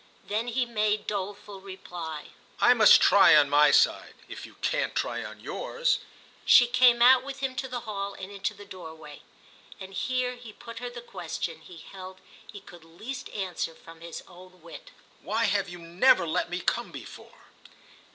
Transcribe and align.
Then 0.23 0.47
he 0.47 0.65
made 0.65 1.05
doleful 1.05 1.61
reply: 1.61 2.29
"I 2.59 2.73
must 2.73 2.99
try 3.01 3.35
on 3.35 3.51
my 3.51 3.69
side—if 3.69 4.47
you 4.47 4.55
can't 4.63 4.95
try 4.95 5.23
on 5.23 5.39
yours." 5.41 5.99
She 6.43 6.65
came 6.65 7.03
out 7.03 7.23
with 7.23 7.41
him 7.41 7.55
to 7.57 7.67
the 7.67 7.81
hall 7.81 8.15
and 8.15 8.31
into 8.31 8.55
the 8.55 8.65
doorway, 8.65 9.21
and 9.79 9.93
here 9.93 10.33
he 10.37 10.53
put 10.53 10.79
her 10.79 10.89
the 10.89 11.01
question 11.01 11.61
he 11.61 11.77
held 11.77 12.19
he 12.51 12.61
could 12.61 12.83
least 12.83 13.29
answer 13.29 13.75
from 13.75 14.01
his 14.01 14.23
own 14.27 14.63
wit. 14.63 14.89
"Why 15.21 15.43
have 15.45 15.69
you 15.69 15.77
never 15.77 16.25
let 16.25 16.49
me 16.49 16.61
come 16.61 16.89
before?" 16.91 17.45